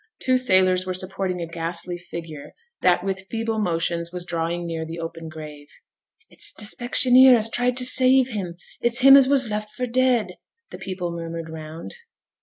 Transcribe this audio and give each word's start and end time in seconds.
Two 0.19 0.39
sailors 0.39 0.87
were 0.87 0.95
supporting 0.95 1.41
a 1.41 1.45
ghastly 1.45 1.99
figure 1.99 2.55
that, 2.81 3.03
with 3.03 3.27
feeble 3.29 3.59
motions, 3.59 4.11
was 4.11 4.25
drawing 4.25 4.65
near 4.65 4.83
the 4.83 4.97
open 4.97 5.29
grave. 5.29 5.67
'It's 6.27 6.51
t' 6.53 6.65
specksioneer 6.65 7.37
as 7.37 7.51
tried 7.51 7.77
to 7.77 7.85
save 7.85 8.29
him! 8.29 8.55
It's 8.81 9.01
him 9.01 9.15
as 9.15 9.27
was 9.27 9.49
left 9.51 9.75
for 9.75 9.85
dead!' 9.85 10.37
the 10.71 10.79
people 10.79 11.11
murmured 11.11 11.51
round. 11.51 11.93